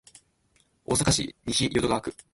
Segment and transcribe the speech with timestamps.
[0.83, 2.11] 大阪市西淀川区